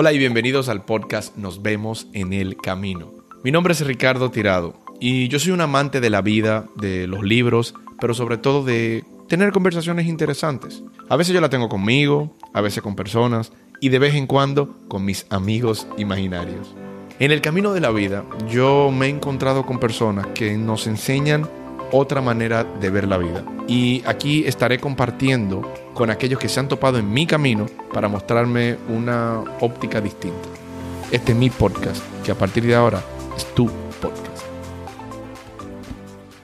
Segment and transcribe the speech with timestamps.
[0.00, 3.10] Hola y bienvenidos al podcast Nos vemos en el camino.
[3.42, 7.24] Mi nombre es Ricardo Tirado y yo soy un amante de la vida, de los
[7.24, 10.84] libros, pero sobre todo de tener conversaciones interesantes.
[11.08, 13.50] A veces yo la tengo conmigo, a veces con personas
[13.80, 16.76] y de vez en cuando con mis amigos imaginarios.
[17.18, 21.50] En el camino de la vida yo me he encontrado con personas que nos enseñan
[21.90, 23.44] otra manera de ver la vida.
[23.66, 25.68] Y aquí estaré compartiendo
[25.98, 30.48] con aquellos que se han topado en mi camino para mostrarme una óptica distinta.
[31.10, 33.02] Este es mi podcast, que a partir de ahora
[33.36, 33.66] es tu
[34.00, 34.44] podcast.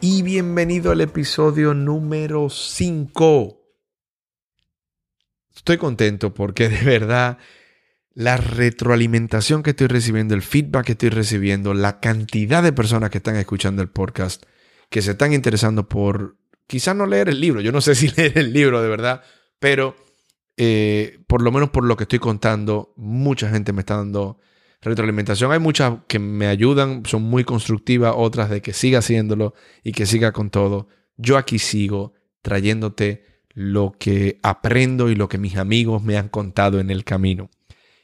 [0.01, 3.61] Y bienvenido al episodio número 5.
[5.55, 7.39] Estoy contento porque de verdad
[8.12, 13.19] la retroalimentación que estoy recibiendo, el feedback que estoy recibiendo, la cantidad de personas que
[13.19, 14.42] están escuchando el podcast,
[14.91, 18.36] que se están interesando por quizás no leer el libro, yo no sé si leer
[18.36, 19.23] el libro de verdad,
[19.64, 19.96] pero
[20.59, 24.38] eh, por lo menos por lo que estoy contando, mucha gente me está dando
[24.82, 25.52] retroalimentación.
[25.52, 30.05] Hay muchas que me ayudan, son muy constructivas, otras de que siga haciéndolo y que
[30.05, 30.89] siga con todo.
[31.16, 33.24] Yo aquí sigo trayéndote
[33.55, 37.48] lo que aprendo y lo que mis amigos me han contado en el camino.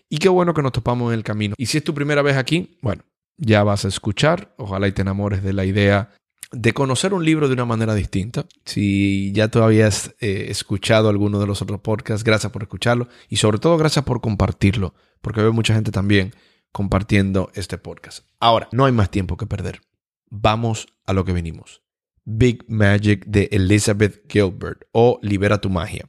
[0.08, 1.54] Y qué bueno que nos topamos en el camino.
[1.58, 3.02] Y si es tu primera vez aquí, bueno,
[3.36, 4.54] ya vas a escuchar.
[4.56, 6.08] Ojalá y te enamores de la idea
[6.52, 8.46] de conocer un libro de una manera distinta.
[8.64, 13.36] Si ya tú habías eh, escuchado alguno de los otros podcasts, gracias por escucharlo y
[13.36, 16.32] sobre todo gracias por compartirlo, porque veo mucha gente también
[16.72, 18.26] compartiendo este podcast.
[18.38, 19.80] Ahora, no hay más tiempo que perder.
[20.28, 21.82] Vamos a lo que venimos.
[22.24, 26.08] Big Magic de Elizabeth Gilbert o Libera tu magia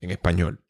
[0.00, 0.64] en español.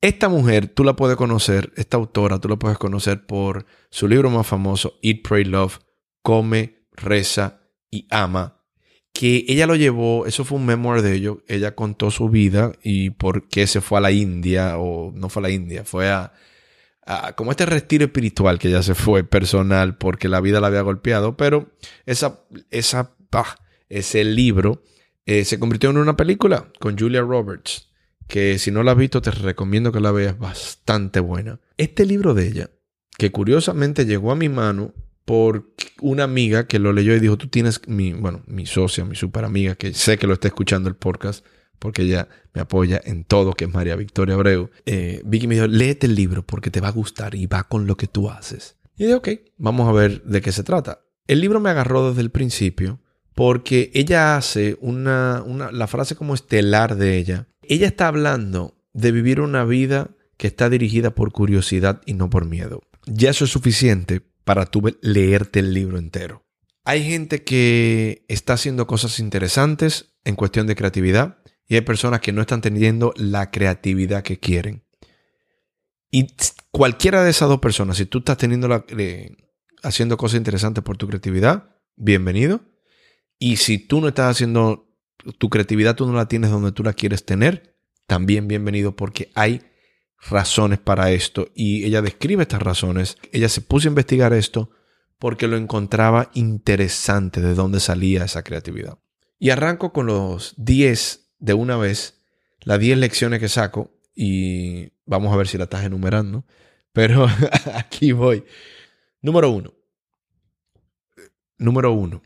[0.00, 4.28] Esta mujer, tú la puedes conocer, esta autora, tú la puedes conocer por su libro
[4.28, 5.78] más famoso, Eat, Pray, Love,
[6.22, 8.60] Come, reza y ama,
[9.12, 13.10] que ella lo llevó, eso fue un memoir de ello, ella contó su vida y
[13.10, 16.32] por qué se fue a la India, o no fue a la India, fue a,
[17.36, 21.36] como este retiro espiritual que ella se fue personal porque la vida la había golpeado,
[21.36, 21.72] pero
[22.06, 23.14] esa, esa,
[23.88, 24.82] ese libro
[25.26, 27.90] eh, se convirtió en una película con Julia Roberts,
[28.26, 31.60] que si no la has visto te recomiendo que la veas, bastante buena.
[31.76, 32.70] Este libro de ella,
[33.16, 34.92] que curiosamente llegó a mi mano
[35.24, 39.16] por una amiga que lo leyó y dijo, tú tienes mi, bueno, mi socia, mi
[39.16, 41.44] super amiga, que sé que lo está escuchando el podcast,
[41.78, 44.70] porque ella me apoya en todo, que es María Victoria Abreu.
[44.86, 47.86] Eh, Vicky me dijo, léete el libro porque te va a gustar y va con
[47.86, 48.76] lo que tú haces.
[48.96, 49.28] Y dije, ok,
[49.58, 51.00] vamos a ver de qué se trata.
[51.26, 53.00] El libro me agarró desde el principio
[53.34, 57.48] porque ella hace una, una, la frase como estelar de ella.
[57.62, 62.46] Ella está hablando de vivir una vida que está dirigida por curiosidad y no por
[62.46, 62.82] miedo.
[63.06, 66.46] Ya eso es suficiente para tú leerte el libro entero.
[66.84, 72.32] Hay gente que está haciendo cosas interesantes en cuestión de creatividad y hay personas que
[72.32, 74.84] no están teniendo la creatividad que quieren.
[76.10, 76.28] Y
[76.70, 79.34] cualquiera de esas dos personas, si tú estás teniendo la, eh,
[79.82, 82.60] haciendo cosas interesantes por tu creatividad, bienvenido.
[83.38, 84.94] Y si tú no estás haciendo
[85.38, 87.76] tu creatividad, tú no la tienes donde tú la quieres tener,
[88.06, 89.62] también bienvenido porque hay
[90.28, 93.18] razones para esto y ella describe estas razones.
[93.32, 94.70] Ella se puso a investigar esto
[95.18, 98.98] porque lo encontraba interesante de dónde salía esa creatividad.
[99.38, 102.22] Y arranco con los 10 de una vez,
[102.60, 106.44] las 10 lecciones que saco y vamos a ver si la estás enumerando,
[106.92, 107.26] pero
[107.74, 108.44] aquí voy.
[109.20, 109.74] Número uno.
[111.58, 112.22] Número uno.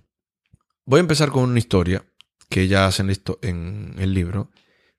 [0.84, 2.04] Voy a empezar con una historia
[2.48, 4.50] que ella hace en, en el libro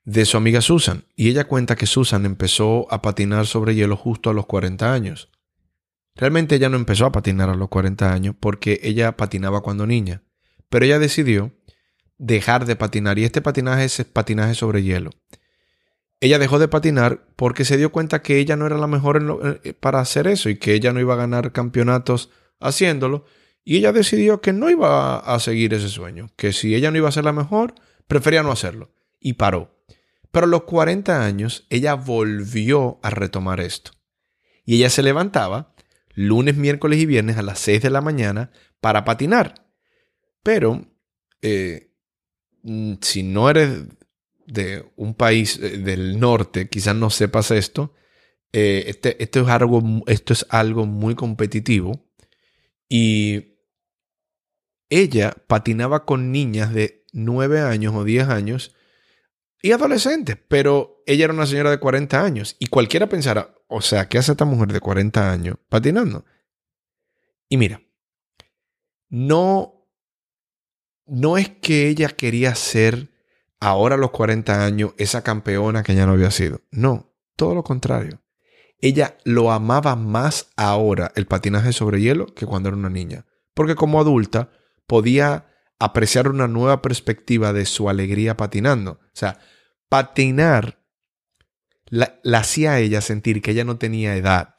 [0.09, 4.31] de su amiga Susan, y ella cuenta que Susan empezó a patinar sobre hielo justo
[4.31, 5.29] a los 40 años.
[6.15, 10.23] Realmente ella no empezó a patinar a los 40 años porque ella patinaba cuando niña,
[10.67, 11.51] pero ella decidió
[12.17, 15.11] dejar de patinar y este patinaje es patinaje sobre hielo.
[16.21, 19.73] Ella dejó de patinar porque se dio cuenta que ella no era la mejor eh,
[19.73, 23.25] para hacer eso y que ella no iba a ganar campeonatos haciéndolo
[23.63, 27.09] y ella decidió que no iba a seguir ese sueño, que si ella no iba
[27.09, 27.75] a ser la mejor,
[28.07, 29.78] prefería no hacerlo y paró.
[30.31, 33.91] Pero a los 40 años ella volvió a retomar esto.
[34.65, 35.73] Y ella se levantaba
[36.13, 38.51] lunes, miércoles y viernes a las 6 de la mañana
[38.81, 39.71] para patinar.
[40.43, 40.85] Pero
[41.41, 41.93] eh,
[42.63, 43.85] mm, si no eres
[44.45, 47.93] de un país eh, del norte, quizás no sepas esto.
[48.51, 52.05] Eh, este, esto, es algo, esto es algo muy competitivo.
[52.87, 53.59] Y
[54.89, 58.75] ella patinaba con niñas de 9 años o 10 años
[59.61, 64.07] y adolescente, pero ella era una señora de 40 años y cualquiera pensara, o sea,
[64.07, 66.25] ¿qué hace esta mujer de 40 años patinando?
[67.49, 67.81] Y mira,
[69.09, 69.87] no,
[71.05, 73.09] no es que ella quería ser
[73.59, 76.61] ahora a los 40 años esa campeona que ya no había sido.
[76.71, 78.21] No, todo lo contrario.
[78.81, 83.25] ella lo amaba más ahora el patinaje sobre hielo que cuando era una niña.
[83.53, 84.51] Porque como adulta
[84.87, 85.48] podía
[85.79, 88.91] apreciar una nueva perspectiva de su alegría patinando.
[88.91, 89.39] O sea,
[89.87, 90.79] patinar
[91.85, 94.55] la, hacía a ella sentir que ella no tenía edad,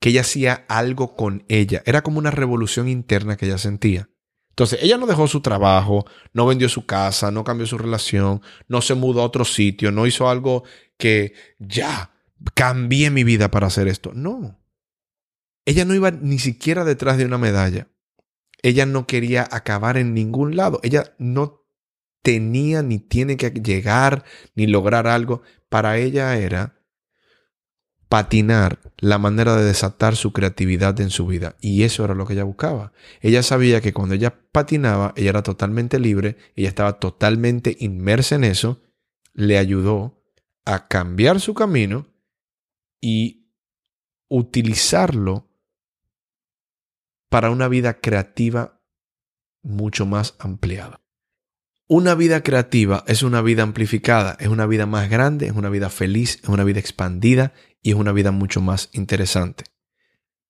[0.00, 1.82] que ella hacía algo con ella.
[1.86, 4.10] Era como una revolución interna que ella sentía.
[4.50, 8.82] Entonces, ella no dejó su trabajo, no vendió su casa, no cambió su relación, no
[8.82, 10.64] se mudó a otro sitio, no hizo algo
[10.96, 12.12] que ya
[12.54, 14.10] cambié mi vida para hacer esto.
[14.14, 14.58] No.
[15.64, 17.88] Ella no iba ni siquiera detrás de una medalla.
[18.62, 20.80] Ella no quería acabar en ningún lado.
[20.82, 21.64] Ella no
[22.22, 24.24] tenía ni tiene que llegar
[24.54, 25.42] ni lograr algo.
[25.68, 26.78] Para ella era
[28.08, 31.56] patinar la manera de desatar su creatividad en su vida.
[31.60, 32.92] Y eso era lo que ella buscaba.
[33.20, 38.44] Ella sabía que cuando ella patinaba, ella era totalmente libre, ella estaba totalmente inmersa en
[38.44, 38.82] eso,
[39.34, 40.22] le ayudó
[40.64, 42.08] a cambiar su camino
[43.00, 43.52] y
[44.28, 45.47] utilizarlo
[47.28, 48.80] para una vida creativa
[49.62, 51.00] mucho más ampliada.
[51.86, 55.88] Una vida creativa es una vida amplificada, es una vida más grande, es una vida
[55.88, 59.64] feliz, es una vida expandida y es una vida mucho más interesante.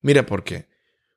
[0.02, 0.68] Mira por qué.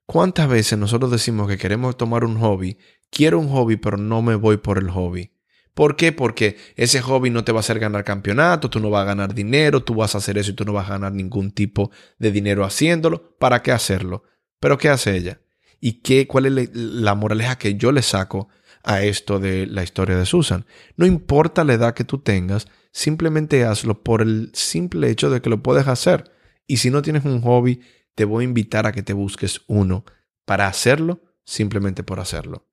[0.05, 2.77] ¿Cuántas veces nosotros decimos que queremos tomar un hobby?
[3.09, 5.31] Quiero un hobby, pero no me voy por el hobby.
[5.73, 6.11] ¿Por qué?
[6.11, 9.33] Porque ese hobby no te va a hacer ganar campeonato, tú no vas a ganar
[9.33, 12.31] dinero, tú vas a hacer eso y tú no vas a ganar ningún tipo de
[12.31, 13.37] dinero haciéndolo.
[13.37, 14.23] ¿Para qué hacerlo?
[14.59, 15.40] Pero ¿qué hace ella?
[15.81, 18.47] Y qué, cuál es la moraleja que yo le saco
[18.83, 20.65] a esto de la historia de Susan.
[20.95, 25.49] No importa la edad que tú tengas, simplemente hazlo por el simple hecho de que
[25.49, 26.31] lo puedes hacer.
[26.67, 27.81] Y si no tienes un hobby,
[28.15, 30.05] te voy a invitar a que te busques uno
[30.45, 32.67] para hacerlo simplemente por hacerlo.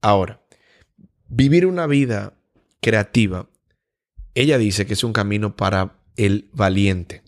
[0.00, 0.40] Ahora,
[1.26, 2.38] vivir una vida
[2.80, 3.48] creativa,
[4.34, 7.22] ella dice que es un camino para el valiente.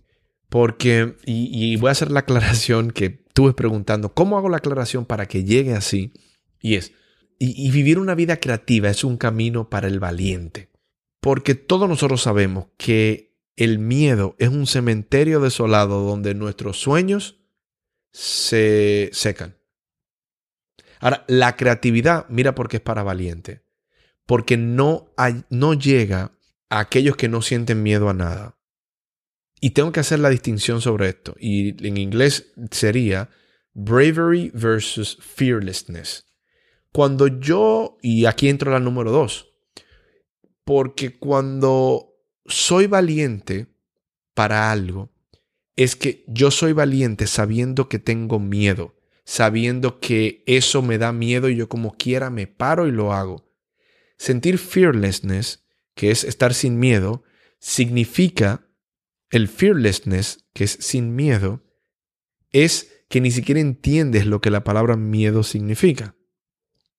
[0.50, 5.26] Porque, y, voy a hacer la aclaración que estuve preguntando, ¿cómo hago la aclaración para
[5.26, 6.12] que llegue así?
[6.60, 6.92] Y es,
[7.38, 10.68] y, vivir una vida creativa es un camino para el valiente.
[11.20, 17.40] Porque todos nosotros sabemos que el miedo es un cementerio desolado donde nuestros sueños
[18.12, 19.56] se secan.
[20.98, 23.62] Ahora, la creatividad, mira por qué es para valiente.
[24.26, 25.12] Porque no,
[25.48, 26.32] no llega
[26.68, 28.59] a aquellos que no sienten miedo a nada.
[29.60, 31.36] Y tengo que hacer la distinción sobre esto.
[31.38, 33.28] Y en inglés sería
[33.74, 36.26] bravery versus fearlessness.
[36.92, 39.52] Cuando yo, y aquí entro la número dos,
[40.64, 42.14] porque cuando
[42.46, 43.68] soy valiente
[44.34, 45.12] para algo,
[45.76, 51.48] es que yo soy valiente sabiendo que tengo miedo, sabiendo que eso me da miedo
[51.48, 53.50] y yo como quiera me paro y lo hago.
[54.18, 55.64] Sentir fearlessness,
[55.94, 57.22] que es estar sin miedo,
[57.58, 58.66] significa
[59.30, 61.62] el fearlessness, que es sin miedo,
[62.50, 66.14] es que ni siquiera entiendes lo que la palabra miedo significa.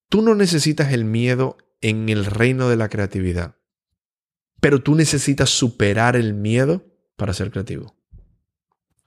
[0.10, 3.56] Tú no necesitas el miedo en el reino de la creatividad,
[4.60, 6.86] pero tú necesitas superar el miedo
[7.16, 7.96] para ser creativo.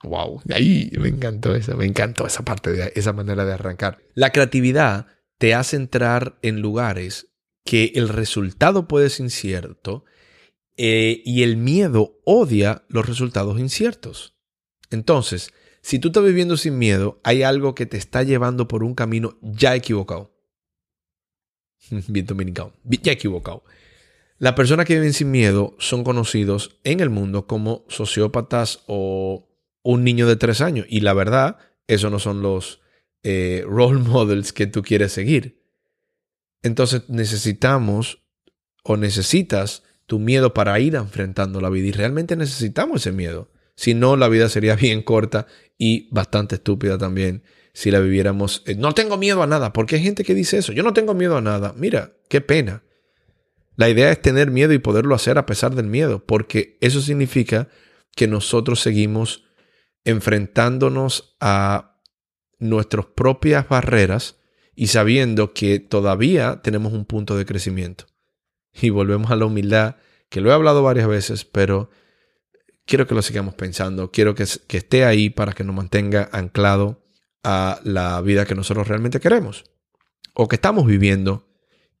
[0.03, 3.99] Wow, ahí me encantó esa, me encantó esa parte esa manera de arrancar.
[4.13, 5.07] La creatividad
[5.37, 7.27] te hace entrar en lugares
[7.63, 10.05] que el resultado puede ser incierto
[10.77, 14.35] eh, y el miedo odia los resultados inciertos.
[14.91, 15.51] Entonces,
[15.81, 19.37] si tú estás viviendo sin miedo, hay algo que te está llevando por un camino
[19.41, 20.35] ya equivocado.
[22.07, 23.63] Bien dominicano, ya equivocado.
[24.37, 29.47] Las personas que viven sin miedo son conocidos en el mundo como sociópatas o
[29.81, 30.85] un niño de tres años.
[30.89, 32.81] Y la verdad, esos no son los
[33.23, 35.63] eh, role models que tú quieres seguir.
[36.63, 38.23] Entonces necesitamos
[38.83, 41.87] o necesitas tu miedo para ir enfrentando la vida.
[41.87, 43.51] Y realmente necesitamos ese miedo.
[43.75, 45.47] Si no, la vida sería bien corta
[45.77, 47.43] y bastante estúpida también
[47.73, 48.63] si la viviéramos.
[48.65, 50.71] Eh, no tengo miedo a nada, porque hay gente que dice eso.
[50.71, 51.73] Yo no tengo miedo a nada.
[51.75, 52.83] Mira, qué pena.
[53.75, 57.67] La idea es tener miedo y poderlo hacer a pesar del miedo, porque eso significa
[58.15, 59.43] que nosotros seguimos
[60.05, 61.99] enfrentándonos a
[62.59, 64.37] nuestras propias barreras
[64.75, 68.05] y sabiendo que todavía tenemos un punto de crecimiento.
[68.81, 69.95] Y volvemos a la humildad,
[70.29, 71.89] que lo he hablado varias veces, pero
[72.85, 77.03] quiero que lo sigamos pensando, quiero que, esté ahí para que nos mantenga anclado
[77.43, 79.63] a la vida que nosotros realmente queremos
[80.33, 81.47] o que estamos viviendo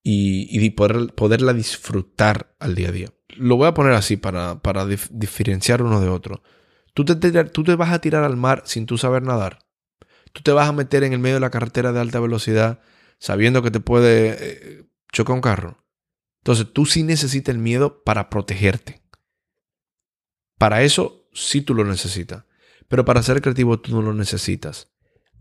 [0.03, 3.09] y, poderla disfrutar al día a día.
[3.37, 6.43] Lo voy a poner así para, para diferenciar uno de otro.
[6.93, 7.15] ¿Tú te,
[7.45, 9.59] tú te vas a tirar al mar sin tú saber nadar.
[10.31, 12.81] Tú te vas a meter en el medio de la carretera de alta velocidad
[13.19, 15.84] sabiendo que te puede eh, chocar un carro.
[16.45, 19.01] Entonces tú sí necesitas el miedo para protegerte.
[20.59, 22.43] Para eso sí tú lo necesitas.
[22.87, 24.91] Pero para ser creativo tú no lo necesitas.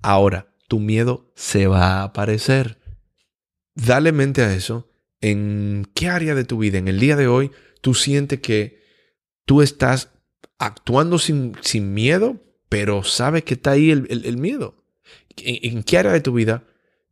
[0.01, 2.81] Ahora, tu miedo se va a aparecer.
[3.75, 4.91] Dale mente a eso.
[5.21, 7.51] ¿En qué área de tu vida, en el día de hoy,
[7.83, 8.83] tú sientes que
[9.45, 10.09] tú estás
[10.59, 14.87] actuando sin, sin miedo, pero sabes que está ahí el, miedo?
[15.37, 16.65] ¿En, ¿En qué área de tu vida?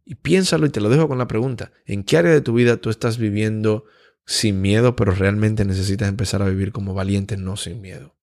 [0.05, 1.73] Y piénsalo y te lo dejo con la pregunta.
[1.87, 3.85] ¿En qué área de tu vida tú estás viviendo
[4.27, 8.17] sin miedo, pero realmente necesitas empezar a vivir como valiente, no sin miedo?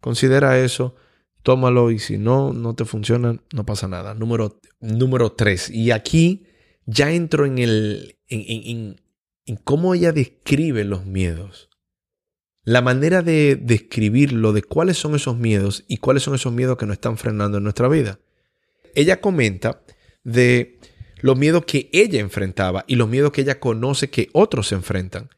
[0.00, 0.96] Considera eso
[1.44, 4.14] tómalo y si no, no te funciona, no pasa nada.
[4.14, 5.70] Número, número tres.
[5.70, 6.46] Y aquí
[6.86, 8.96] ya entro en, el, en,
[9.46, 11.68] en, cómo ella describe los miedos.
[12.64, 16.86] La manera de describirlo, de cuáles son esos miedos y cuáles son esos miedos que
[16.86, 18.20] nos están frenando en nuestra vida.
[18.94, 19.82] Ella comenta
[20.24, 20.73] de
[21.24, 25.30] los miedos que ella enfrentaba y los miedos que ella conoce que otros enfrentan.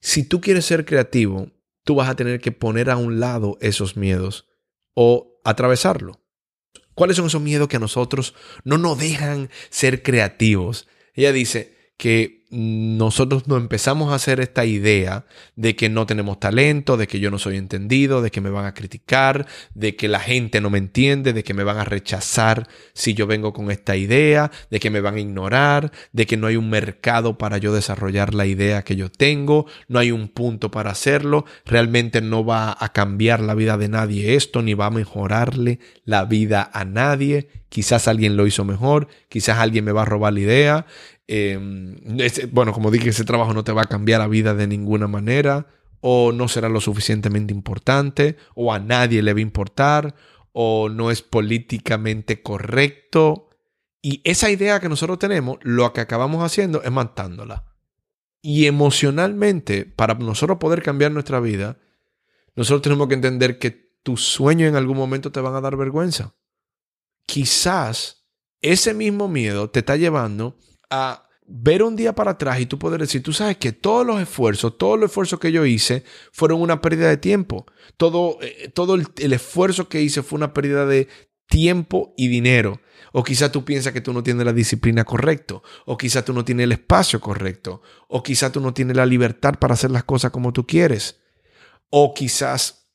[0.00, 1.50] Si tú quieres ser creativo,
[1.82, 4.50] tú vas a tener que poner a un lado esos miedos
[4.92, 6.20] o atravesarlo.
[6.94, 10.86] ¿Cuáles son esos miedos que a nosotros no nos dejan ser creativos?
[11.14, 15.24] Ella dice que nosotros no empezamos a hacer esta idea
[15.56, 18.66] de que no tenemos talento, de que yo no soy entendido, de que me van
[18.66, 22.68] a criticar, de que la gente no me entiende, de que me van a rechazar
[22.92, 26.46] si yo vengo con esta idea, de que me van a ignorar, de que no
[26.46, 30.70] hay un mercado para yo desarrollar la idea que yo tengo, no hay un punto
[30.70, 34.90] para hacerlo, realmente no va a cambiar la vida de nadie esto, ni va a
[34.90, 40.06] mejorarle la vida a nadie, quizás alguien lo hizo mejor, quizás alguien me va a
[40.06, 40.86] robar la idea,
[41.28, 41.96] Em,
[42.50, 45.66] bueno, como dije, ese trabajo no te va a cambiar la vida de ninguna manera,
[46.00, 50.14] o no será lo suficientemente importante, o a nadie le va a importar,
[50.52, 53.50] o no es políticamente correcto.
[54.00, 57.64] Y esa idea que nosotros tenemos, lo que acabamos haciendo es matándola.
[58.40, 61.78] Y emocionalmente, para nosotros poder cambiar nuestra vida,
[62.54, 63.70] nosotros tenemos que entender que
[64.02, 66.36] tus sueños en algún momento te van a dar vergüenza.
[67.26, 68.28] Quizás
[68.60, 70.56] ese mismo miedo te está llevando
[70.90, 74.20] a ver un día para atrás y tú poder decir, tú sabes que todos los
[74.20, 77.66] esfuerzos, todos los esfuerzos que yo hice fueron una pérdida de tiempo.
[77.96, 81.08] Todo, eh, todo el, esfuerzo que hice fue una pérdida de
[81.48, 82.80] tiempo y dinero.
[83.12, 85.62] O quizá tú piensas que tú no tienes la disciplina correcta.
[85.86, 87.80] O quizá tú no tienes el espacio correcto.
[88.08, 91.20] O quizá tú no tienes la libertad para hacer las cosas como tú quieres.
[91.88, 92.90] O quizás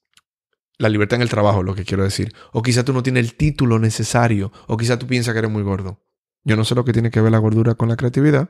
[0.78, 2.34] la libertad en el trabajo, lo que quiero decir.
[2.52, 4.52] O quizá tú no tienes el título necesario.
[4.68, 6.00] O quizá tú piensas que eres muy gordo.
[6.44, 8.50] Yo no sé lo que tiene que ver la gordura con la creatividad,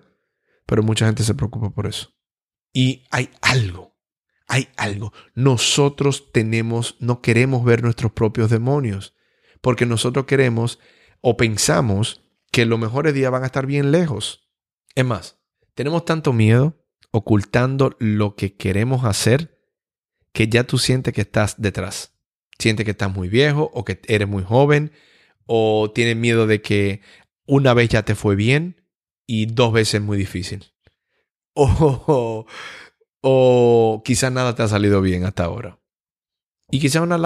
[0.65, 2.13] pero mucha gente se preocupa por eso.
[2.73, 3.97] Y hay algo,
[4.47, 5.13] hay algo.
[5.35, 9.15] Nosotros tenemos, no queremos ver nuestros propios demonios,
[9.61, 10.79] porque nosotros queremos
[11.19, 12.21] o pensamos
[12.51, 14.49] que los mejores días van a estar bien lejos.
[14.95, 15.39] Es más,
[15.73, 16.81] tenemos tanto miedo
[17.11, 19.57] ocultando lo que queremos hacer
[20.33, 22.13] que ya tú sientes que estás detrás.
[22.57, 24.91] Sientes que estás muy viejo o que eres muy joven
[25.45, 27.01] o tienes miedo de que
[27.51, 28.81] una vez ya te fue bien
[29.27, 30.71] y dos veces muy difícil.
[31.53, 32.45] O,
[33.19, 35.77] o quizás nada te ha salido bien hasta ahora.
[36.71, 37.17] Y quizá una,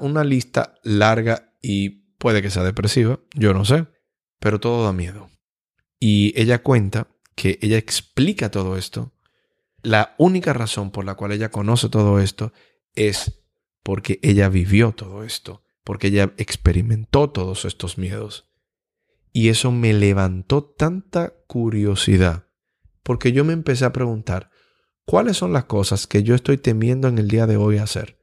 [0.00, 3.86] una lista larga y puede que sea depresiva, yo no sé,
[4.40, 5.30] pero todo da miedo.
[6.00, 7.06] Y ella cuenta
[7.36, 9.12] que ella explica todo esto.
[9.82, 12.52] La única razón por la cual ella conoce todo esto
[12.96, 13.44] es
[13.84, 18.47] porque ella vivió todo esto, porque ella experimentó todos estos miedos.
[19.38, 22.48] Y eso me levantó tanta curiosidad,
[23.04, 24.50] porque yo me empecé a preguntar,
[25.04, 28.18] ¿cuáles son las cosas que yo estoy temiendo en el día de hoy hacer?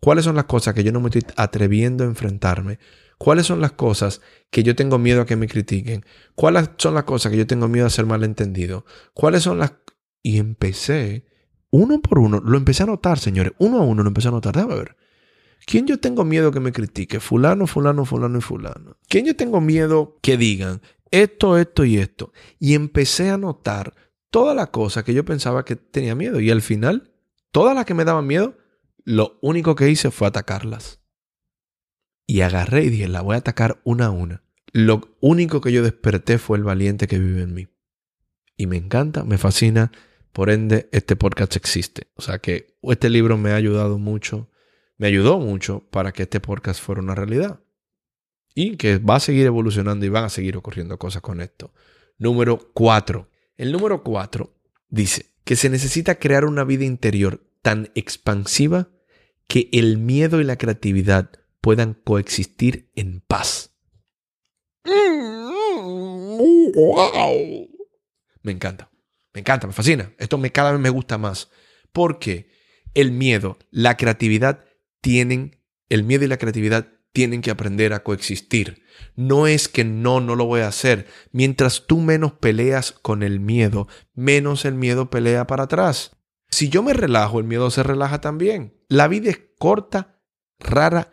[0.00, 2.78] ¿Cuáles son las cosas que yo no me estoy atreviendo a enfrentarme?
[3.18, 4.20] ¿Cuáles son las cosas
[4.52, 6.04] que yo tengo miedo a que me critiquen?
[6.36, 8.84] ¿Cuáles son las cosas que yo tengo miedo a ser malentendido?
[9.14, 9.72] ¿Cuáles son las...
[10.22, 11.26] Y empecé,
[11.72, 14.54] uno por uno, lo empecé a notar, señores, uno a uno lo empecé a notar.
[14.54, 14.96] Déjame ver.
[15.66, 17.20] ¿Quién yo tengo miedo que me critique?
[17.20, 18.96] Fulano, fulano, fulano y fulano.
[19.08, 22.32] ¿Quién yo tengo miedo que digan esto, esto y esto?
[22.58, 23.94] Y empecé a notar
[24.30, 26.40] todas las cosas que yo pensaba que tenía miedo.
[26.40, 27.12] Y al final,
[27.50, 28.56] todas las que me daban miedo,
[29.04, 31.00] lo único que hice fue atacarlas.
[32.26, 34.42] Y agarré y dije, la voy a atacar una a una.
[34.72, 37.68] Lo único que yo desperté fue el valiente que vive en mí.
[38.56, 39.92] Y me encanta, me fascina.
[40.32, 42.08] Por ende, este podcast existe.
[42.14, 44.48] O sea que este libro me ha ayudado mucho
[45.02, 47.58] me ayudó mucho para que este podcast fuera una realidad.
[48.54, 51.74] Y que va a seguir evolucionando y van a seguir ocurriendo cosas con esto.
[52.18, 53.28] Número 4.
[53.56, 54.54] El número 4
[54.90, 58.90] dice que se necesita crear una vida interior tan expansiva
[59.48, 63.74] que el miedo y la creatividad puedan coexistir en paz.
[68.44, 68.88] Me encanta,
[69.34, 70.12] me encanta, me fascina.
[70.18, 71.50] Esto me, cada vez me gusta más.
[71.92, 72.52] Porque
[72.94, 74.64] el miedo, la creatividad
[75.02, 78.82] tienen el miedo y la creatividad tienen que aprender a coexistir.
[79.14, 81.06] No es que no, no lo voy a hacer.
[81.30, 86.16] Mientras tú menos peleas con el miedo, menos el miedo pelea para atrás.
[86.48, 88.74] Si yo me relajo, el miedo se relaja también.
[88.88, 90.22] La vida es corta,
[90.58, 91.12] rara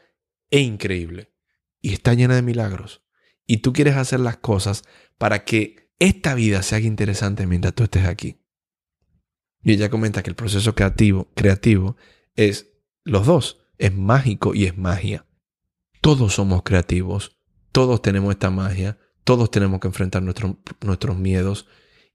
[0.50, 1.34] e increíble.
[1.82, 3.04] Y está llena de milagros.
[3.46, 4.84] Y tú quieres hacer las cosas
[5.18, 8.42] para que esta vida se haga interesante mientras tú estés aquí.
[9.62, 11.98] Y ella comenta que el proceso creativo, creativo
[12.36, 12.70] es
[13.04, 13.59] los dos.
[13.80, 15.26] Es mágico y es magia.
[16.02, 17.40] Todos somos creativos.
[17.72, 19.00] Todos tenemos esta magia.
[19.24, 21.66] Todos tenemos que enfrentar nuestros miedos.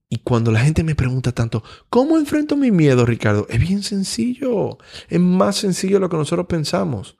[0.09, 3.47] Y cuando la gente me pregunta tanto, ¿cómo enfrento mi miedo, Ricardo?
[3.49, 4.79] Es bien sencillo.
[5.09, 7.17] Es más sencillo de lo que nosotros pensamos.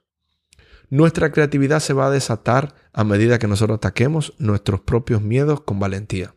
[0.91, 5.81] Nuestra creatividad se va a desatar a medida que nosotros ataquemos nuestros propios miedos con
[5.81, 6.35] valentía.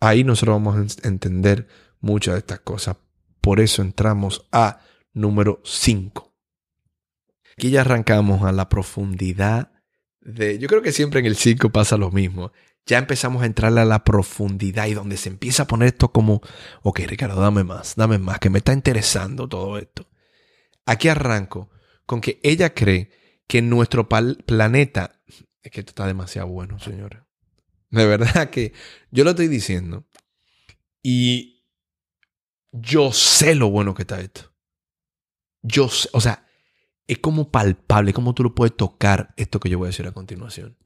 [0.00, 1.66] Ahí nosotros vamos a entender
[2.00, 2.96] muchas de estas cosas.
[3.40, 4.80] Por eso entramos a
[5.14, 6.31] número 5.
[7.56, 9.72] Aquí ya arrancamos a la profundidad
[10.20, 10.58] de...
[10.58, 12.52] Yo creo que siempre en el 5 pasa lo mismo.
[12.86, 16.40] Ya empezamos a entrarle a la profundidad y donde se empieza a poner esto como,
[16.82, 20.08] ok Ricardo, dame más, dame más, que me está interesando todo esto.
[20.84, 21.70] Aquí arranco
[22.06, 23.10] con que ella cree
[23.46, 25.20] que nuestro planeta,
[25.62, 27.28] es que esto está demasiado bueno, señora.
[27.90, 28.72] De verdad que
[29.10, 30.08] yo lo estoy diciendo
[31.02, 31.64] y
[32.72, 34.52] yo sé lo bueno que está esto.
[35.60, 36.46] Yo sé, o sea,
[37.06, 40.12] es como palpable, como tú lo puedes tocar esto que yo voy a decir a
[40.12, 40.76] continuación.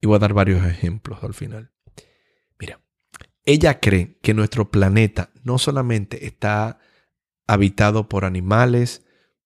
[0.00, 1.72] Y voy a dar varios ejemplos al final.
[2.58, 2.80] Mira,
[3.44, 6.78] ella cree que nuestro planeta no solamente está
[7.46, 9.04] habitado por animales,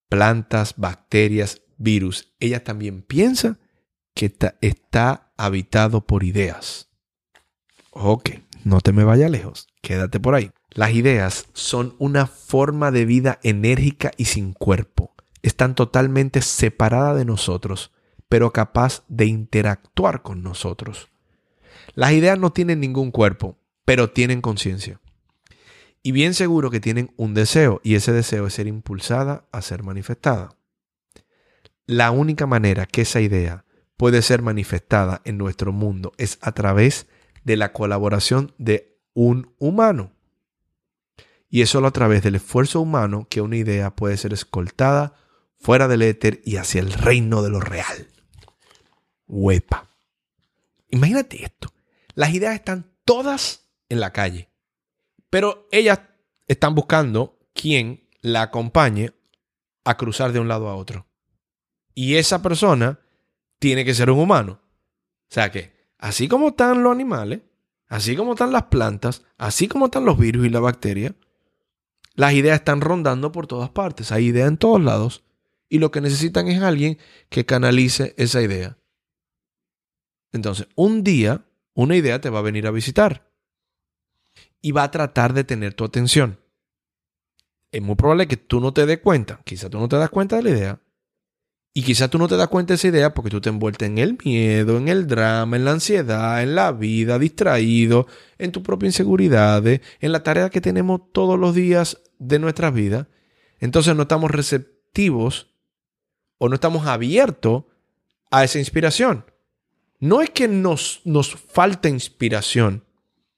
[0.09, 2.35] plantas, bacterias, virus.
[2.39, 3.59] Ella también piensa
[4.15, 4.27] que
[4.61, 6.91] está, habitado por ideas.
[7.91, 8.31] Ok,
[8.65, 10.51] no te me vayas lejos, quédate por ahí.
[10.71, 15.12] Las ideas son una forma de vida enérgica y sin cuerpo.
[15.43, 17.93] Están totalmente separadas de nosotros,
[18.29, 21.11] pero capaz de interactuar con nosotros.
[21.95, 25.01] Las ideas no tienen ningún cuerpo, pero tienen conciencia.
[26.03, 29.83] Y bien seguro que tienen un deseo, y ese deseo es ser impulsada a ser
[29.83, 30.57] manifestada.
[31.87, 33.65] La única manera que esa idea
[33.97, 37.07] puede ser manifestada en nuestro mundo es a través
[37.45, 40.13] de la colaboración de un humano.
[41.49, 45.15] Y es solo a través del esfuerzo humano que una idea puede ser escoltada
[45.63, 48.09] fuera del éter y hacia el reino de lo real.
[49.29, 49.89] Huepa.
[50.89, 51.73] Imagínate esto.
[52.15, 54.51] Las ideas están todas en la calle,
[55.31, 56.01] pero ellas
[56.49, 59.13] están buscando quien la acompañe
[59.85, 61.07] a cruzar de un lado a otro.
[61.95, 62.99] Y esa persona
[63.61, 64.61] tiene que ser un humano.
[64.63, 67.41] O sea que, así como están los animales,
[67.87, 71.15] así como están las plantas, así como están los virus y la bacteria,
[72.15, 75.25] las ideas están rondando por todas partes, hay ideas en todos lados
[75.73, 76.99] y lo que necesitan es alguien
[77.31, 78.77] que canalice esa idea.
[80.31, 83.33] Entonces, un día, una idea te va a venir a visitar
[84.61, 86.39] y va a tratar de tener tu atención.
[87.71, 90.37] Es muy probable que tú no te des cuenta, quizá tú no te das cuenta
[90.37, 90.81] de la idea,
[91.73, 93.97] y quizá tú no te das cuenta de esa idea porque tú te envueltes en
[93.97, 98.07] el miedo, en el drama, en la ansiedad, en la vida, distraído,
[98.37, 103.09] en tu propia inseguridad, en la tarea que tenemos todos los días de nuestra vida.
[103.59, 105.52] Entonces no estamos receptivos
[106.43, 107.63] o no estamos abiertos
[108.33, 109.25] a esa inspiración.
[110.01, 112.85] No es que nos, nos falte inspiración,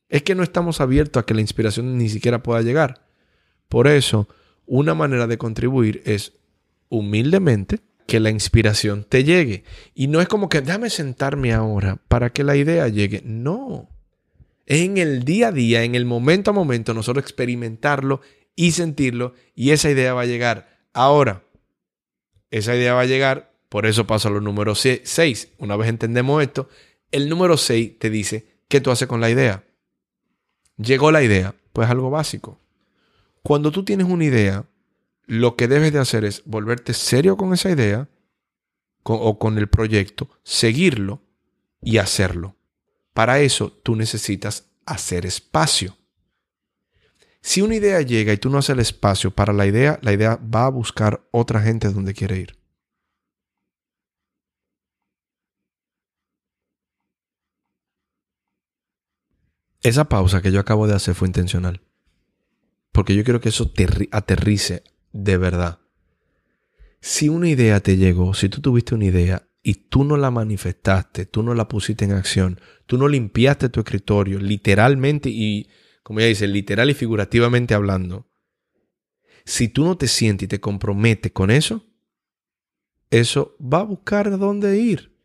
[0.09, 3.07] es que no estamos abiertos a que la inspiración ni siquiera pueda llegar.
[3.69, 4.27] Por eso,
[4.65, 6.33] una manera de contribuir es
[6.89, 9.65] humildemente que la inspiración te llegue.
[9.95, 13.21] Y no es como que déjame sentarme ahora para que la idea llegue.
[13.27, 13.91] No.
[14.65, 18.23] En el día a día, en el momento a momento, nosotros experimentarlo
[18.57, 20.79] y sentirlo y esa idea va a llegar.
[20.95, 21.45] Ahora,
[22.59, 25.49] esa idea va a llegar, por eso paso a los números 6.
[25.59, 26.69] Una vez entendemos esto,
[27.11, 29.65] el número 6 te dice, ¿qué tú haces con la idea?
[30.77, 32.61] Llegó la idea, pues algo básico.
[33.43, 34.67] Cuando tú tienes una idea,
[35.27, 38.09] lo que debes de hacer es volverte serio con esa idea
[39.03, 41.23] o con el proyecto, seguirlo
[41.83, 42.55] y hacerlo.
[43.15, 45.97] Para eso tú necesitas hacer espacio.
[47.45, 50.37] Si una idea llega y tú no haces el espacio para la idea, la idea
[50.37, 52.57] va a buscar otra gente donde quiere ir.
[59.83, 61.83] Esa pausa que yo acabo de hacer fue intencional.
[62.93, 63.71] Porque yo quiero que eso
[64.11, 65.81] aterrice de verdad.
[67.03, 71.27] Si una idea te llegó, si tú tuviste una idea y tú no la manifestaste,
[71.27, 75.69] tú no la pusiste en acción, tú no limpiaste tu escritorio, literalmente y,
[76.05, 78.29] como ya dice, literal y figurativamente hablando,
[79.45, 81.87] si tú no te sientes y te comprometes con eso,
[83.11, 85.17] eso va a buscar dónde ir.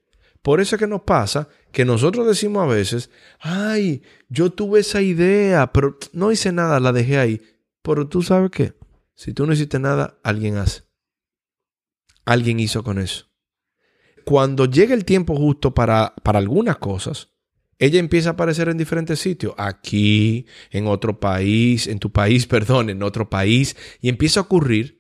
[0.42, 5.02] Por eso es que nos pasa que nosotros decimos a veces, ay, yo tuve esa
[5.02, 7.42] idea, pero no hice nada, la dejé ahí.
[7.82, 8.74] Pero tú sabes qué,
[9.16, 10.84] si tú no hiciste nada, alguien hace.
[12.24, 13.26] Alguien hizo con eso.
[14.24, 17.32] Cuando llega el tiempo justo para, para algunas cosas,
[17.80, 22.90] ella empieza a aparecer en diferentes sitios, aquí, en otro país, en tu país, perdón,
[22.90, 25.00] en otro país, y empieza a ocurrir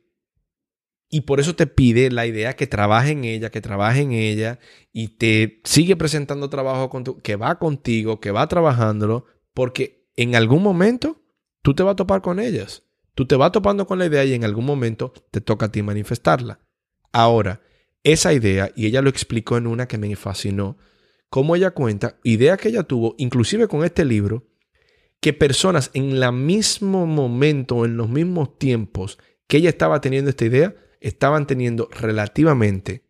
[1.11, 4.59] y por eso te pide la idea que trabaje en ella, que trabaje en ella
[4.93, 10.35] y te sigue presentando trabajo con tu, que va contigo, que va trabajándolo, porque en
[10.35, 11.19] algún momento
[11.63, 12.83] tú te vas a topar con ellas.
[13.15, 15.81] Tú te vas topando con la idea y en algún momento te toca a ti
[15.81, 16.59] manifestarla.
[17.11, 17.61] Ahora,
[18.03, 20.77] esa idea, y ella lo explicó en una que me fascinó,
[21.29, 24.47] cómo ella cuenta, idea que ella tuvo, inclusive con este libro,
[25.21, 30.45] que personas en el mismo momento, en los mismos tiempos que ella estaba teniendo esta
[30.45, 33.03] idea, estaban teniendo relativamente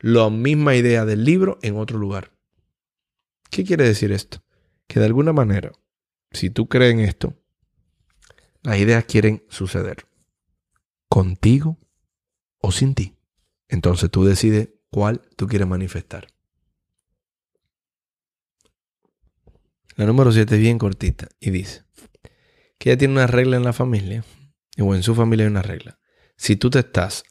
[0.00, 2.32] la misma idea del libro en otro lugar.
[3.50, 4.42] ¿Qué quiere decir esto?
[4.86, 5.72] Que de alguna manera,
[6.30, 7.34] si tú crees en esto,
[8.62, 10.06] las ideas quieren suceder
[11.08, 11.78] contigo
[12.58, 13.16] o sin ti.
[13.68, 16.31] Entonces tú decides cuál tú quieres manifestar.
[19.96, 21.84] La número 7 es bien cortita y dice
[22.78, 24.24] que ella tiene una regla en la familia,
[24.78, 26.00] o en su familia hay una regla.
[26.36, 27.24] Si tú te estás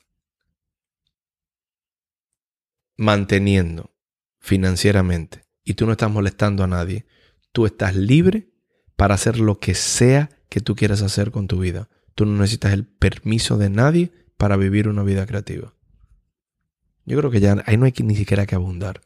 [2.95, 3.93] manteniendo
[4.39, 7.05] financieramente y tú no estás molestando a nadie,
[7.51, 8.51] tú estás libre
[8.95, 11.89] para hacer lo que sea que tú quieras hacer con tu vida.
[12.13, 15.73] Tú no necesitas el permiso de nadie para vivir una vida creativa.
[17.05, 19.01] Yo creo que ya ahí no hay ni siquiera que abundar.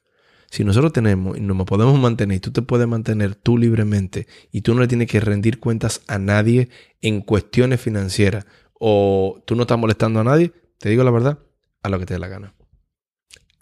[0.49, 4.61] Si nosotros tenemos y nos podemos mantener y tú te puedes mantener tú libremente y
[4.61, 6.69] tú no le tienes que rendir cuentas a nadie
[7.01, 8.45] en cuestiones financieras
[8.79, 11.39] o tú no estás molestando a nadie, te digo la verdad,
[11.83, 12.55] a lo que te dé la gana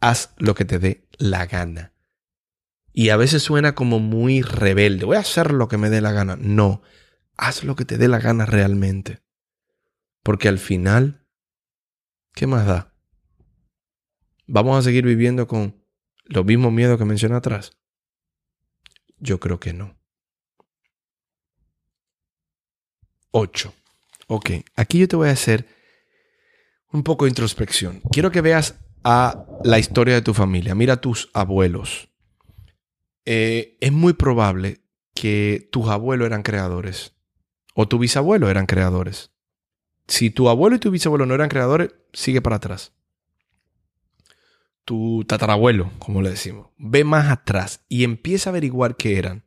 [0.04, 1.93] haz lo que te dé la gana.
[2.91, 6.12] Y a veces suena como muy rebelde, voy a hacer lo que me dé la
[6.12, 6.36] gana.
[6.36, 6.82] No,
[7.38, 9.24] haz lo que te dé la gana realmente.
[10.22, 11.26] Porque al final,
[12.34, 12.93] ¿qué más da?
[14.46, 15.83] ¿Vamos a seguir viviendo con
[16.34, 17.78] los mismos miedos que mencioné atrás?
[19.19, 19.96] Yo creo que no.
[23.32, 23.74] 8.
[24.28, 25.67] Ok, aquí yo te voy a hacer
[26.91, 28.02] un poco de introspección.
[28.12, 32.10] Quiero que veas a la historia de tu familia, mira tus abuelos.
[33.26, 34.82] Eh, es muy probable
[35.13, 37.15] que tus abuelos eran creadores
[37.74, 39.32] o tu bisabuelo eran creadores.
[40.08, 42.93] Si tu abuelo y tu bisabuelo no eran creadores, sigue para atrás.
[44.86, 49.46] Tu tatarabuelo, como le decimos, ve más atrás y empieza a averiguar qué eran.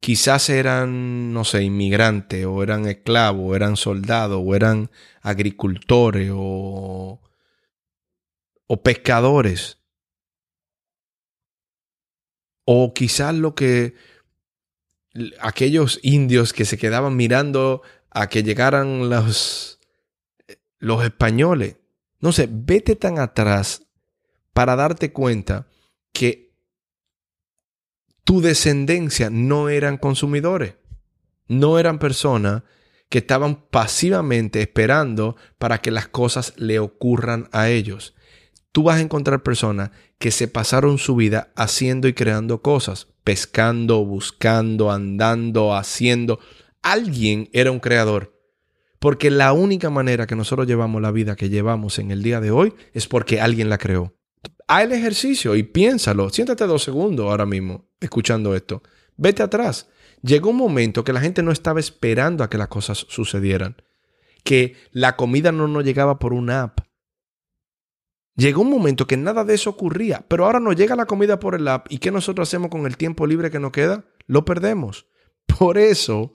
[0.00, 4.90] Quizás eran, no sé, inmigrantes, o eran esclavos, o eran soldados, o eran
[5.22, 7.20] agricultores, o
[8.68, 9.78] o pescadores.
[12.64, 13.94] O quizás lo que
[15.40, 19.80] aquellos indios que se quedaban mirando a que llegaran los,
[20.78, 21.78] los españoles.
[22.20, 23.87] No sé, vete tan atrás
[24.58, 25.68] para darte cuenta
[26.12, 26.52] que
[28.24, 30.74] tu descendencia no eran consumidores,
[31.46, 32.64] no eran personas
[33.08, 38.16] que estaban pasivamente esperando para que las cosas le ocurran a ellos
[38.72, 44.04] tú vas a encontrar personas que se pasaron su vida haciendo y creando cosas, pescando,
[44.04, 46.38] buscando, andando, haciendo.
[46.82, 48.38] Alguien era un creador.
[48.98, 52.50] Porque la única manera que nosotros llevamos la vida que llevamos en el día de
[52.50, 54.17] hoy es porque alguien la creó.
[54.68, 56.30] Haz el ejercicio y piénsalo.
[56.30, 58.82] Siéntate dos segundos ahora mismo escuchando esto.
[59.16, 59.88] Vete atrás.
[60.22, 63.76] Llegó un momento que la gente no estaba esperando a que las cosas sucedieran.
[64.44, 66.80] Que la comida no nos llegaba por una app
[68.38, 71.56] Llegó un momento que nada de eso ocurría, pero ahora nos llega la comida por
[71.56, 74.04] el app y ¿qué nosotros hacemos con el tiempo libre que nos queda?
[74.28, 75.08] Lo perdemos.
[75.58, 76.34] Por eso,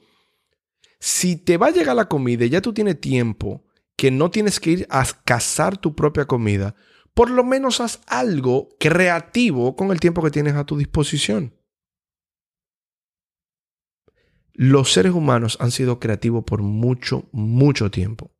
[1.00, 3.63] si te va a llegar la comida y ya tú tienes tiempo
[3.96, 6.76] que no tienes que ir a cazar tu propia comida,
[7.13, 11.56] por lo menos haz algo creativo con el tiempo que tienes a tu disposición.
[14.54, 18.32] Los seres humanos han sido creativos por mucho, mucho tiempo.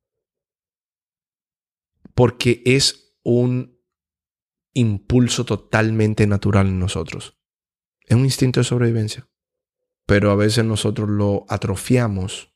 [2.14, 3.80] Porque es un
[4.74, 7.40] impulso totalmente natural en nosotros.
[8.02, 9.28] Es un instinto de sobrevivencia.
[10.06, 12.54] Pero a veces nosotros lo atrofiamos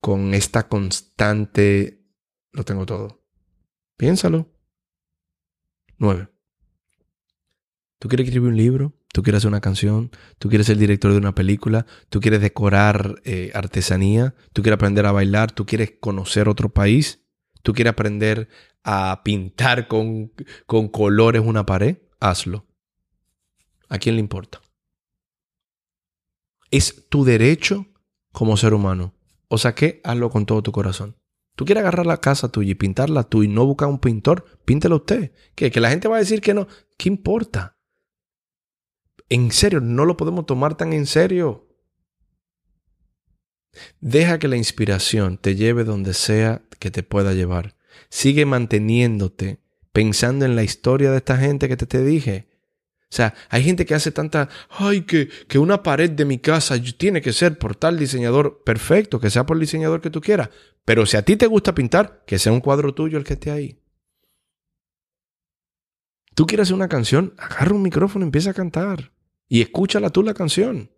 [0.00, 2.06] con esta constante,
[2.52, 3.19] lo tengo todo.
[4.00, 4.48] Piénsalo.
[5.98, 6.28] Nueve.
[7.98, 8.94] ¿Tú quieres escribir un libro?
[9.12, 10.10] ¿Tú quieres hacer una canción?
[10.38, 11.84] ¿Tú quieres ser director de una película?
[12.08, 14.34] ¿Tú quieres decorar eh, artesanía?
[14.54, 15.52] ¿Tú quieres aprender a bailar?
[15.52, 17.26] ¿Tú quieres conocer otro país?
[17.62, 18.48] ¿Tú quieres aprender
[18.84, 20.32] a pintar con,
[20.64, 21.98] con colores una pared?
[22.20, 22.66] Hazlo.
[23.90, 24.62] ¿A quién le importa?
[26.70, 27.86] Es tu derecho
[28.32, 29.12] como ser humano.
[29.48, 31.19] O sea que hazlo con todo tu corazón.
[31.60, 34.96] Tú quieres agarrar la casa tuya y pintarla tú y no buscar un pintor, píntelo
[34.96, 35.32] usted.
[35.54, 36.66] ¿Que, que la gente va a decir que no.
[36.96, 37.76] ¿Qué importa?
[39.28, 41.68] En serio, no lo podemos tomar tan en serio.
[44.00, 47.76] Deja que la inspiración te lleve donde sea que te pueda llevar.
[48.08, 49.60] Sigue manteniéndote
[49.92, 52.48] pensando en la historia de esta gente que te, te dije.
[53.12, 56.80] O sea, hay gente que hace tanta, ay, que, que una pared de mi casa
[56.80, 58.62] tiene que ser por tal diseñador.
[58.62, 60.50] Perfecto, que sea por el diseñador que tú quieras.
[60.84, 63.50] Pero si a ti te gusta pintar, que sea un cuadro tuyo el que esté
[63.50, 63.82] ahí.
[66.36, 69.12] Tú quieres hacer una canción, agarra un micrófono y empieza a cantar.
[69.48, 70.92] Y escúchala tú la canción.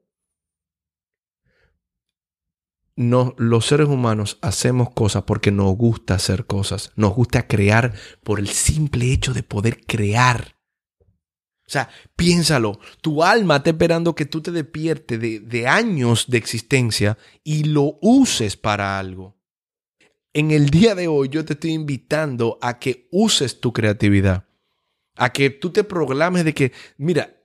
[2.94, 6.92] No, los seres humanos hacemos cosas porque nos gusta hacer cosas.
[6.94, 10.62] Nos gusta crear por el simple hecho de poder crear.
[11.72, 17.16] Sea, piénsalo, tu alma está esperando que tú te despiertes de, de años de existencia
[17.42, 19.38] y lo uses para algo.
[20.35, 24.44] En el día de hoy yo te estoy invitando a que uses tu creatividad,
[25.16, 27.41] a que tú te proclames de que, mira,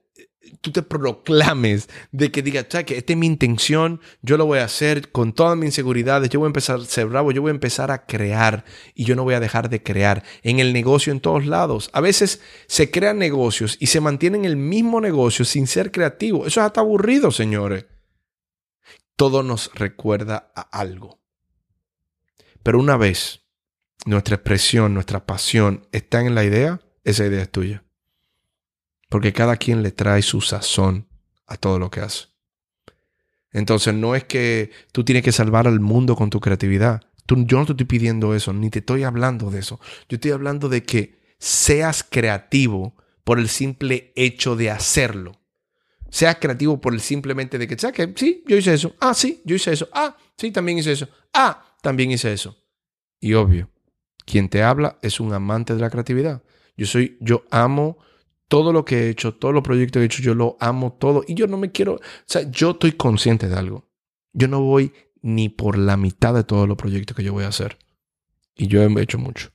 [0.61, 4.65] tú te proclames de que digas, que esta es mi intención, yo lo voy a
[4.65, 7.53] hacer con todas mis inseguridades, yo voy a empezar a ser bravo, yo voy a
[7.53, 11.19] empezar a crear y yo no voy a dejar de crear en el negocio en
[11.19, 11.89] todos lados.
[11.93, 16.45] A veces se crean negocios y se mantienen el mismo negocio sin ser creativo.
[16.45, 17.85] Eso es hasta aburrido, señores.
[19.15, 21.19] Todo nos recuerda a algo.
[22.63, 23.45] Pero una vez
[24.05, 27.86] nuestra expresión, nuestra pasión está en la idea, esa idea es tuya.
[29.09, 31.07] Porque cada quien le trae su sazón
[31.45, 32.25] a todo lo que hace.
[33.51, 37.01] Entonces no es que tú tienes que salvar al mundo con tu creatividad.
[37.25, 39.79] Tú, yo no te estoy pidiendo eso, ni te estoy hablando de eso.
[40.09, 45.39] Yo estoy hablando de que seas creativo por el simple hecho de hacerlo.
[46.09, 48.95] Seas creativo por el simplemente de que, ¿sabes que Sí, yo hice eso.
[48.99, 49.89] Ah, sí, yo hice eso.
[49.91, 51.09] Ah, sí, también hice eso.
[51.33, 52.57] Ah, también hice eso.
[53.19, 53.69] Y obvio,
[54.25, 56.43] quien te habla es un amante de la creatividad.
[56.77, 57.97] Yo soy, yo amo
[58.47, 61.23] todo lo que he hecho, todos los proyectos que he hecho, yo lo amo todo.
[61.27, 63.89] Y yo no me quiero, o sea, yo estoy consciente de algo.
[64.33, 67.49] Yo no voy ni por la mitad de todos los proyectos que yo voy a
[67.49, 67.77] hacer.
[68.55, 69.49] Y yo he hecho mucho.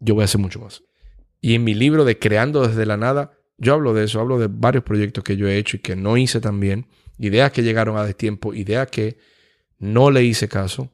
[0.00, 0.82] Yo voy a hacer mucho más.
[1.40, 4.48] Y en mi libro de Creando desde la nada, yo hablo de eso, hablo de
[4.48, 6.88] varios proyectos que yo he hecho y que no hice tan bien.
[7.18, 9.18] Ideas que llegaron a destiempo, ideas que
[9.78, 10.90] no le hice caso,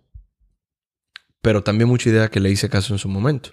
[1.40, 3.51] pero también muchas ideas que le hice caso en su momento.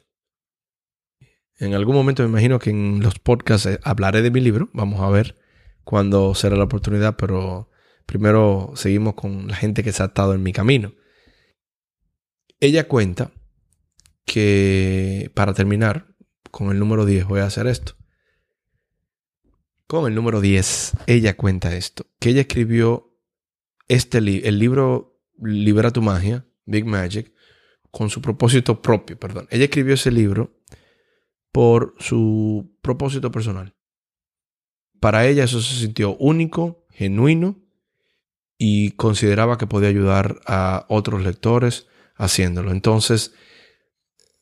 [1.59, 4.69] En algún momento me imagino que en los podcasts eh, hablaré de mi libro.
[4.73, 5.37] Vamos a ver
[5.83, 7.69] cuándo será la oportunidad, pero
[8.05, 10.93] primero seguimos con la gente que se ha estado en mi camino.
[12.61, 13.31] Ella cuenta
[14.25, 16.07] que para terminar
[16.49, 17.95] con el número 10 voy a hacer esto.
[19.85, 23.17] Con el número 10, ella cuenta esto, que ella escribió
[23.87, 27.33] este el libro Libera tu magia, Big Magic,
[27.89, 29.47] con su propósito propio, perdón.
[29.49, 30.59] Ella escribió ese libro
[31.51, 33.75] por su propósito personal.
[34.99, 37.57] Para ella eso se sintió único, genuino
[38.57, 42.71] y consideraba que podía ayudar a otros lectores haciéndolo.
[42.71, 43.33] Entonces,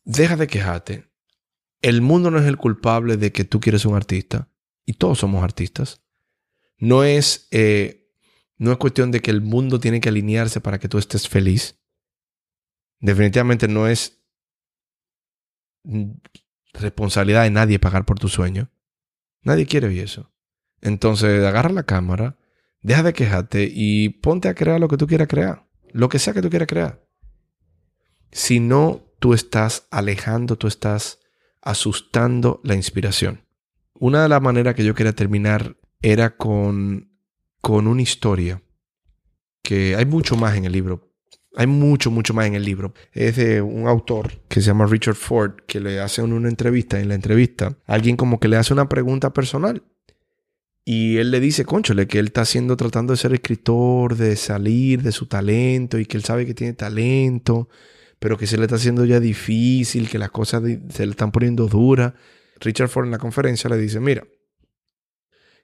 [0.04, 1.08] deja de quejarte.
[1.82, 4.50] El mundo no es el culpable de que tú quieres un artista
[4.86, 6.02] y todos somos artistas.
[6.80, 8.10] No es, eh,
[8.58, 11.80] no es cuestión de que el mundo tiene que alinearse para que tú estés feliz.
[13.00, 14.24] Definitivamente no es
[16.73, 18.69] responsabilidad de nadie pagar por tu sueño.
[19.41, 20.32] Nadie quiere oír eso.
[20.82, 22.38] Entonces, agarra la cámara,
[22.82, 25.67] deja de quejarte y ponte a crear lo que tú quieras crear.
[25.91, 27.03] Lo que sea que tú quieras crear.
[28.32, 31.19] Si no, tú estás alejando, tú estás
[31.62, 33.45] asustando la inspiración.
[33.93, 37.12] Una de las maneras que yo quería terminar era con,
[37.62, 38.62] con una historia
[39.63, 41.07] que hay mucho más en el libro,
[41.58, 42.93] hay mucho, mucho más en el libro.
[43.13, 47.00] Es de un autor que se llama Richard Ford, que le hace una entrevista.
[47.00, 49.82] En la entrevista, alguien como que le hace una pregunta personal.
[50.86, 55.02] Y él le dice, conchole, que él está haciendo, tratando de ser escritor, de salir
[55.02, 57.70] de su talento y que él sabe que tiene talento,
[58.20, 61.65] pero que se le está haciendo ya difícil, que las cosas se le están poniendo
[61.65, 62.13] duras.
[62.60, 64.28] Richard Ford en la conferencia le dice, mira,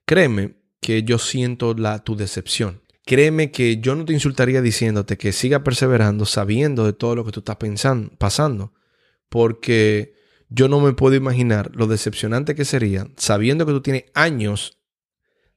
[0.06, 2.83] créeme que yo siento la, tu decepción.
[3.06, 7.32] Créeme que yo no te insultaría diciéndote que siga perseverando sabiendo de todo lo que
[7.32, 8.74] tú estás pensando, pasando,
[9.30, 10.16] porque
[10.50, 14.80] yo no me puedo imaginar lo decepcionante que sería sabiendo que tú tienes años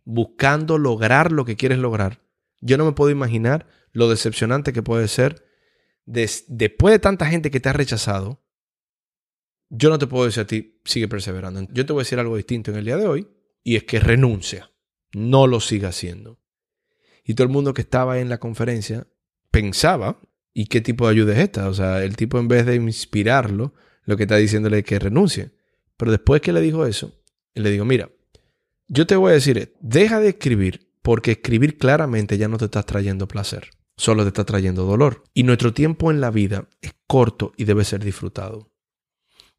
[0.05, 2.23] buscando lograr lo que quieres lograr.
[2.61, 5.47] Yo no me puedo imaginar lo decepcionante que puede ser
[6.07, 8.43] después de tanta gente que te ha rechazado,
[9.69, 11.67] yo no te puedo decir a ti, sigue perseverando.
[11.73, 13.29] Yo te voy a decir algo distinto en el día de hoy,
[13.63, 14.71] y es que renuncia,
[15.13, 16.41] no lo siga haciendo.
[17.27, 19.07] Y todo el mundo que estaba en la conferencia
[19.51, 20.21] pensaba,
[20.55, 21.69] ¿y qué tipo de ayuda es esta?
[21.69, 25.51] O sea, el tipo en vez de inspirarlo, lo que está diciéndole es que renuncie.
[25.97, 27.13] Pero después que le dijo eso,
[27.55, 28.11] le digo, mira,
[28.87, 32.85] yo te voy a decir, deja de escribir porque escribir claramente ya no te está
[32.85, 35.25] trayendo placer, solo te está trayendo dolor.
[35.35, 38.71] Y nuestro tiempo en la vida es corto y debe ser disfrutado.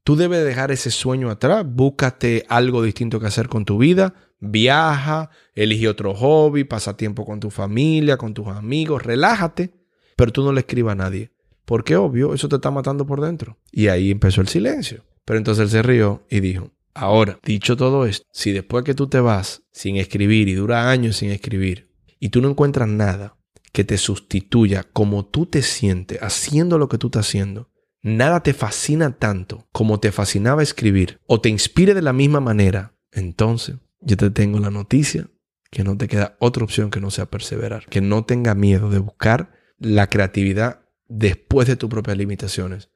[0.05, 5.29] Tú debes dejar ese sueño atrás, búscate algo distinto que hacer con tu vida, viaja,
[5.53, 9.73] elige otro hobby, pasa tiempo con tu familia, con tus amigos, relájate,
[10.15, 11.31] pero tú no le escribas a nadie,
[11.65, 13.57] porque obvio, eso te está matando por dentro.
[13.71, 15.03] Y ahí empezó el silencio.
[15.25, 19.07] Pero entonces él se rió y dijo, ahora, dicho todo esto, si después que tú
[19.07, 23.37] te vas sin escribir y dura años sin escribir, y tú no encuentras nada
[23.73, 27.69] que te sustituya como tú te sientes haciendo lo que tú estás haciendo,
[28.01, 32.95] nada te fascina tanto como te fascinaba escribir o te inspire de la misma manera,
[33.11, 35.29] entonces yo te tengo la noticia
[35.69, 38.99] que no te queda otra opción que no sea perseverar, que no tenga miedo de
[38.99, 42.89] buscar la creatividad después de tus propias limitaciones.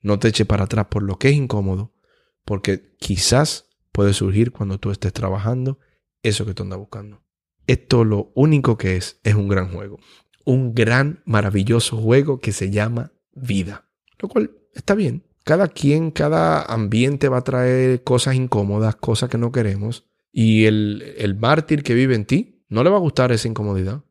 [0.00, 1.94] No te eche para atrás por lo que es incómodo,
[2.44, 5.78] porque quizás puede surgir cuando tú estés trabajando
[6.22, 7.22] eso que tú andas buscando.
[7.66, 9.98] Esto lo único que es es un gran juego,
[10.44, 13.88] un gran maravilloso juego que se llama vida.
[14.18, 15.24] Lo cual está bien.
[15.44, 20.07] Cada quien, cada ambiente va a traer cosas incómodas, cosas que no queremos.
[20.40, 24.04] Y el, el mártir que vive en ti no le va a gustar esa incomodidad.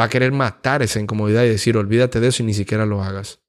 [0.00, 3.02] Va a querer matar esa incomodidad y decir, olvídate de eso y ni siquiera lo
[3.02, 3.42] hagas.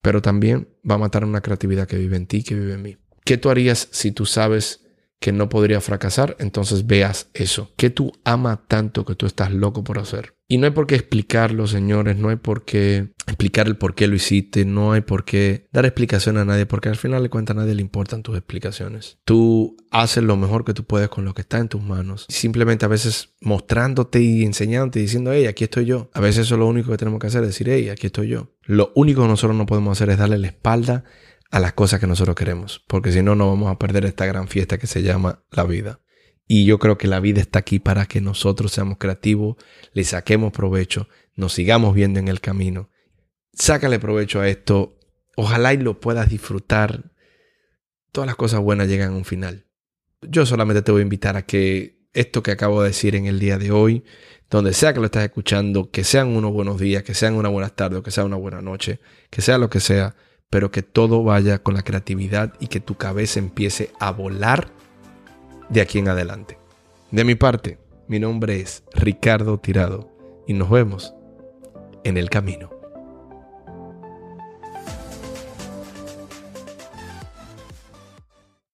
[0.00, 2.96] Pero también va a matar una creatividad que vive en ti, que vive en mí.
[3.26, 4.89] ¿Qué tú harías si tú sabes
[5.20, 6.36] que no podría fracasar?
[6.40, 7.70] Entonces veas eso.
[7.76, 10.34] ¿Qué tú amas tanto que tú estás loco por hacer?
[10.48, 14.08] Y no hay por qué explicarlo, señores, no hay por qué explicar el por qué
[14.08, 17.56] lo hiciste, no hay por qué dar explicación a nadie, porque al final de cuentas
[17.56, 19.18] a nadie le importan tus explicaciones.
[19.24, 22.26] Tú haces lo mejor que tú puedes con lo que está en tus manos.
[22.28, 26.10] Simplemente a veces mostrándote y enseñándote y diciendo, hey, aquí estoy yo.
[26.14, 28.48] A veces eso es lo único que tenemos que hacer, decir, hey, aquí estoy yo.
[28.64, 31.04] Lo único que nosotros no podemos hacer es darle la espalda
[31.50, 34.48] a las cosas que nosotros queremos, porque si no, no vamos a perder esta gran
[34.48, 36.00] fiesta que se llama la vida.
[36.46, 39.56] Y yo creo que la vida está aquí para que nosotros seamos creativos,
[39.92, 42.90] le saquemos provecho, nos sigamos viendo en el camino.
[43.52, 44.98] Sácale provecho a esto.
[45.36, 47.12] Ojalá y lo puedas disfrutar.
[48.12, 49.66] Todas las cosas buenas llegan a un final.
[50.22, 53.38] Yo solamente te voy a invitar a que esto que acabo de decir en el
[53.38, 54.04] día de hoy,
[54.50, 57.68] donde sea que lo estás escuchando, que sean unos buenos días, que sean una buena
[57.68, 60.16] tarde o que sea una buena noche, que sea lo que sea,
[60.50, 64.68] pero que todo vaya con la creatividad y que tu cabeza empiece a volar
[65.68, 66.58] de aquí en adelante.
[67.12, 70.10] De mi parte, mi nombre es Ricardo Tirado
[70.46, 71.14] y nos vemos
[72.02, 72.79] en el camino.